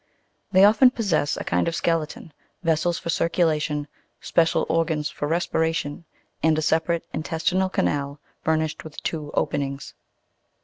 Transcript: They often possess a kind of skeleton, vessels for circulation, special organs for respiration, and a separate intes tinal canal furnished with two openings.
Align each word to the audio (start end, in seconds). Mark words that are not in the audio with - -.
They 0.51 0.65
often 0.65 0.89
possess 0.89 1.37
a 1.37 1.43
kind 1.43 1.67
of 1.67 1.75
skeleton, 1.75 2.33
vessels 2.63 2.97
for 2.97 3.09
circulation, 3.11 3.87
special 4.19 4.65
organs 4.67 5.11
for 5.11 5.27
respiration, 5.27 6.05
and 6.41 6.57
a 6.57 6.61
separate 6.63 7.05
intes 7.13 7.43
tinal 7.47 7.71
canal 7.71 8.19
furnished 8.41 8.83
with 8.83 8.97
two 9.03 9.29
openings. 9.35 9.93